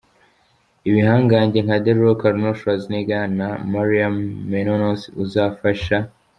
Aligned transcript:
Ibihangange 0.87 1.59
nka 1.65 1.77
The 1.83 1.93
Rock, 2.01 2.21
Arnold 2.29 2.57
Schwarzenegger, 2.59 3.23
na 3.39 3.47
Maria 3.73 4.07
Menounos 4.51 5.01
uzafasha. 5.23 5.97